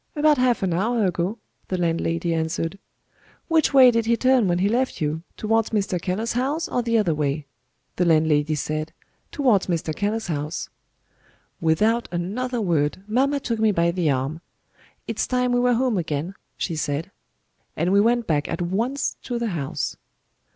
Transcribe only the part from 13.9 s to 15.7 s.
the arm. 'It's time we